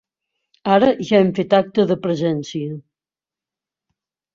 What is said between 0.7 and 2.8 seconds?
Ara ja hem fet acte de presència.